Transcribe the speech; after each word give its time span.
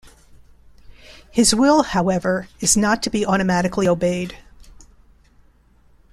His 1.29 1.53
will, 1.53 1.83
however, 1.83 2.47
is 2.59 2.75
not 2.75 3.03
to 3.03 3.11
be 3.11 3.23
automatically 3.23 3.87
obeyed. 3.87 4.35